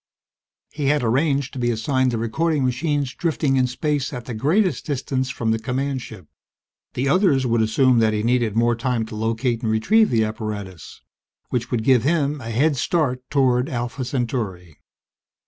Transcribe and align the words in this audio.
He 0.71 0.85
had 0.87 1.03
arranged 1.03 1.53
to 1.53 1.59
be 1.59 1.69
assigned 1.69 2.09
the 2.09 2.17
recording 2.17 2.65
machines 2.65 3.13
drifting 3.13 3.55
in 3.55 3.67
space 3.67 4.11
at 4.11 4.25
the 4.25 4.33
greatest 4.33 4.87
distance 4.87 5.29
from 5.29 5.51
the 5.51 5.59
command 5.59 6.01
ship. 6.01 6.25
The 6.95 7.07
others 7.07 7.45
would 7.45 7.61
assume 7.61 7.99
that 7.99 8.11
he 8.11 8.23
needed 8.23 8.55
more 8.55 8.75
time 8.75 9.05
to 9.05 9.15
locate 9.15 9.61
and 9.61 9.71
retrieve 9.71 10.09
the 10.09 10.23
apparatus 10.23 11.01
which 11.49 11.69
would 11.69 11.83
give 11.83 12.01
him 12.01 12.41
a 12.41 12.49
head 12.49 12.77
start 12.77 13.21
toward 13.29 13.69
Alpha 13.69 14.03
Centauri. 14.03 14.79